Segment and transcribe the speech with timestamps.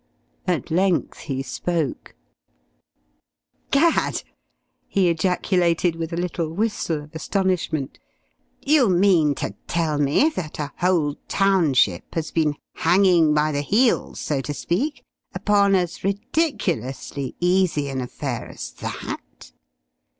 [0.47, 2.15] At length he spoke:
[3.69, 4.23] "Gad!"
[4.87, 7.99] he ejaculated with a little whistle of astonishment.
[8.65, 14.19] "You mean to tell me that a whole township has been hanging by the heels,
[14.19, 15.03] so to speak,
[15.35, 19.51] upon as ridiculously easy an affair as that?"